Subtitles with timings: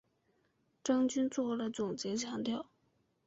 [0.83, 2.65] 张军作了总结强调